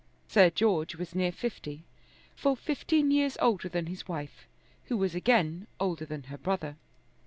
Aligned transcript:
Sir 0.27 0.49
George 0.49 0.95
was 0.95 1.13
near 1.13 1.31
fifty, 1.31 1.83
full 2.35 2.55
fifteen 2.55 3.11
years 3.11 3.37
older 3.39 3.69
than 3.69 3.85
his 3.85 4.07
wife, 4.07 4.47
who 4.85 4.97
was 4.97 5.13
again 5.13 5.67
older 5.79 6.05
than 6.07 6.23
her 6.23 6.39
brother. 6.39 6.75